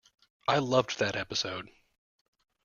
I 0.47 0.57
loved 0.57 0.97
that 0.97 1.15
episode! 1.15 1.69